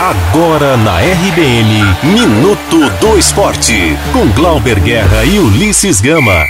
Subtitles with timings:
[0.00, 3.74] Agora na RBN, Minuto do Esporte,
[4.12, 6.46] com Glauber Guerra e Ulisses Gama.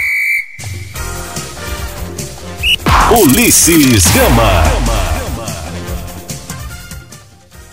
[3.11, 4.65] Ulisses Gama.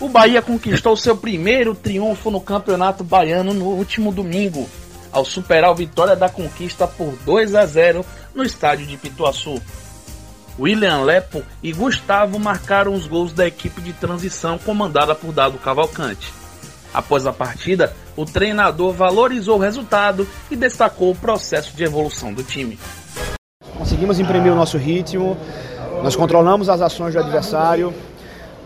[0.00, 4.66] O Bahia conquistou seu primeiro triunfo no Campeonato Baiano no último domingo,
[5.12, 8.02] ao superar o Vitória da Conquista por 2 a 0
[8.34, 9.60] no estádio de Pituaçu.
[10.58, 16.32] William Lepo e Gustavo marcaram os gols da equipe de transição comandada por Dado Cavalcante.
[16.94, 22.42] Após a partida, o treinador valorizou o resultado e destacou o processo de evolução do
[22.42, 22.78] time.
[23.76, 25.36] Conseguimos imprimir o nosso ritmo,
[26.02, 27.92] nós controlamos as ações do adversário.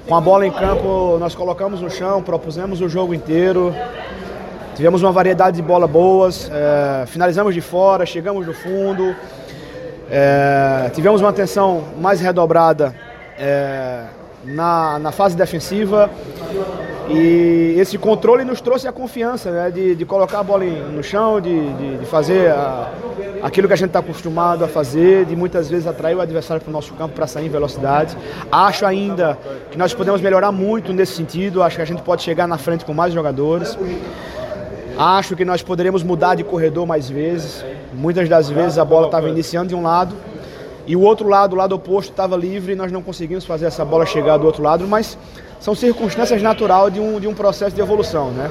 [0.06, 3.74] Com a bola em campo, nós colocamos no chão, propusemos o jogo inteiro.
[4.76, 9.14] Tivemos uma variedade de bola boas, é, finalizamos de fora, chegamos do fundo.
[10.10, 12.94] É, tivemos uma atenção mais redobrada
[13.38, 14.04] é,
[14.44, 16.10] na, na fase defensiva
[17.08, 21.40] e esse controle nos trouxe a confiança né, de, de colocar a bola no chão,
[21.40, 22.90] de, de, de fazer a,
[23.42, 26.70] aquilo que a gente está acostumado a fazer, de muitas vezes atrair o adversário para
[26.70, 28.16] o nosso campo para sair em velocidade.
[28.50, 29.38] Acho ainda
[29.70, 32.84] que nós podemos melhorar muito nesse sentido, acho que a gente pode chegar na frente
[32.84, 33.76] com mais jogadores.
[35.02, 37.64] Acho que nós poderemos mudar de corredor mais vezes.
[37.94, 40.14] Muitas das vezes a bola estava iniciando de um lado
[40.86, 43.82] e o outro lado, o lado oposto, estava livre e nós não conseguimos fazer essa
[43.82, 45.16] bola chegar do outro lado, mas
[45.58, 48.50] são circunstâncias naturais de um, de um processo de evolução, né?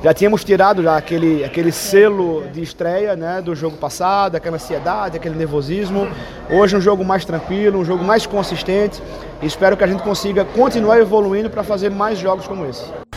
[0.00, 5.16] Já tínhamos tirado já aquele, aquele selo de estreia né, do jogo passado, aquela ansiedade,
[5.16, 6.06] aquele nervosismo.
[6.48, 9.02] Hoje um jogo mais tranquilo, um jogo mais consistente.
[9.42, 13.09] Espero que a gente consiga continuar evoluindo para fazer mais jogos como esse.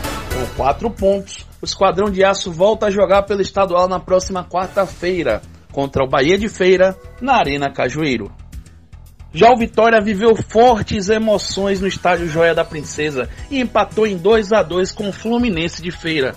[0.44, 5.40] Com quatro pontos, o Esquadrão de Aço volta a jogar pelo estadual na próxima quarta-feira,
[5.72, 8.30] contra o Bahia de Feira, na Arena Cajueiro.
[9.32, 14.52] Já o Vitória viveu fortes emoções no estádio Joia da Princesa e empatou em 2
[14.52, 16.34] a 2 com o Fluminense de Feira.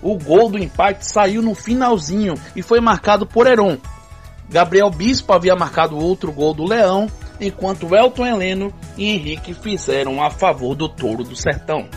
[0.00, 3.78] O gol do empate saiu no finalzinho e foi marcado por Heron.
[4.48, 7.08] Gabriel Bispo havia marcado outro gol do Leão,
[7.40, 11.88] enquanto Elton Heleno e Henrique fizeram a favor do Touro do Sertão.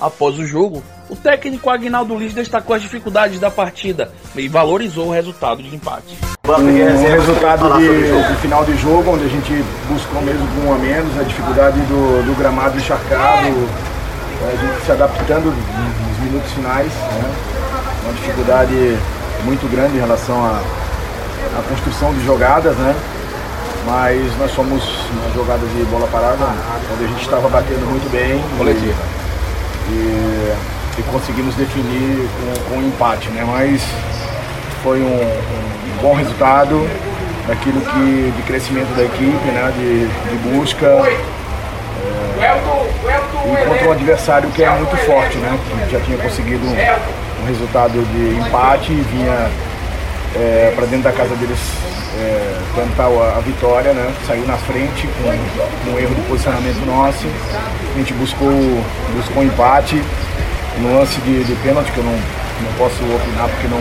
[0.00, 5.10] Após o jogo, o técnico Agnaldo Liz destacou as dificuldades da partida e valorizou o
[5.10, 6.16] resultado de empate.
[6.46, 10.78] Um resultado de, de, final de jogo, onde a gente buscou mesmo com um a
[10.78, 13.68] menos, a dificuldade do, do gramado encharcado,
[14.46, 17.34] a gente se adaptando nos minutos finais, né?
[18.04, 18.96] uma dificuldade
[19.44, 20.62] muito grande em relação à,
[21.58, 22.94] à construção de jogadas, né?
[23.84, 26.44] mas nós fomos uma jogada de bola parada,
[26.94, 28.40] onde a gente estava batendo muito bem.
[28.56, 29.17] Coletiva
[29.90, 30.54] e,
[30.98, 33.44] e conseguimos definir com, com um empate, né?
[33.46, 33.82] Mas
[34.82, 36.88] foi um, um, bom resultado
[37.46, 39.72] daquilo que de crescimento da equipe, né?
[39.76, 40.86] De, de busca.
[42.40, 42.56] É,
[43.52, 45.58] e contra um adversário que é muito forte, né?
[45.86, 49.50] Que já tinha conseguido um, um resultado de empate e vinha
[50.34, 51.58] é, para dentro da casa deles
[52.18, 54.14] é, tentar a, a, vitória, né?
[54.26, 57.26] Saiu na frente com, com um erro de posicionamento nosso.
[57.94, 58.50] A gente buscou,
[59.14, 60.02] buscou um empate
[60.78, 63.80] no lance de, de pênalti, que eu não, não posso opinar porque não,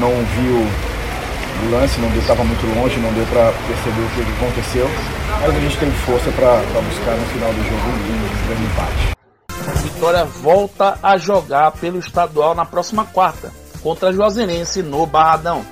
[0.00, 4.44] não vi o, o lance, não estava muito longe, não deu para perceber o que
[4.44, 4.90] aconteceu.
[5.40, 9.16] Mas a gente teve força para buscar no final do jogo um grande empate.
[9.82, 13.52] Vitória volta a jogar pelo estadual na próxima quarta,
[13.86, 15.64] contra a Juazeirense no Barradão.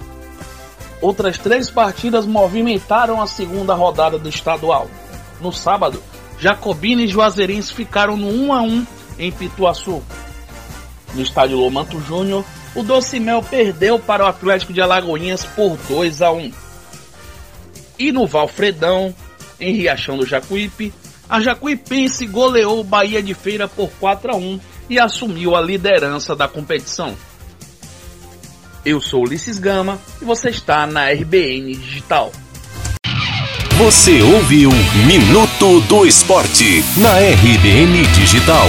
[1.01, 4.89] Outras três partidas movimentaram a segunda rodada do estadual.
[5.41, 6.01] No sábado,
[6.39, 8.87] Jacobina e Juazeirense ficaram no 1 a 1
[9.19, 10.01] em Pituaçu.
[11.13, 12.45] No estádio Lomanto Júnior,
[12.77, 16.53] o Docimel perdeu para o Atlético de Alagoinhas por 2 a 1.
[17.99, 19.13] E no Valfredão,
[19.59, 20.95] em Riachão do Jacuípe,
[21.29, 26.37] a Jacuipense goleou o Bahia de Feira por 4 a 1 e assumiu a liderança
[26.37, 27.17] da competição.
[28.85, 32.31] Eu sou Ulisses Gama e você está na RBN Digital.
[33.79, 34.71] Você ouviu
[35.07, 38.69] Minuto do Esporte na RBN Digital.